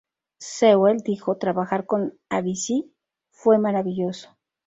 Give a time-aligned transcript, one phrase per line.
[0.39, 2.91] Sewell dijoː"Trabajar con Avicii
[3.29, 4.35] fue maravilloso.